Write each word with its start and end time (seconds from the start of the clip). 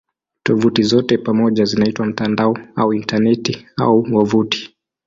Tovuti 0.43 0.83
zote 0.83 1.17
pamoja 1.17 1.65
zinaitwa 1.65 2.05
"mtandao" 2.05 2.57
au 2.75 2.93
"Intaneti" 2.93 3.65
au 3.77 4.07
"wavuti". 4.11 4.77